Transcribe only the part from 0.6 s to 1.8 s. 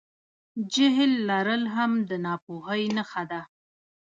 جهل لرل